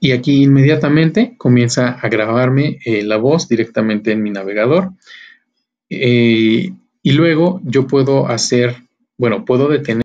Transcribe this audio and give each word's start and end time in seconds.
y 0.00 0.12
aquí 0.12 0.44
inmediatamente 0.44 1.34
comienza 1.38 1.90
a 1.90 2.08
grabarme 2.08 2.78
eh, 2.84 3.02
la 3.02 3.16
voz 3.16 3.48
directamente 3.48 4.12
en 4.12 4.22
mi 4.22 4.30
navegador. 4.30 4.90
Eh, 5.90 6.72
y 7.02 7.12
luego 7.12 7.60
yo 7.64 7.86
puedo 7.86 8.26
hacer, 8.28 8.76
bueno, 9.16 9.44
puedo 9.44 9.68
detener 9.68 10.02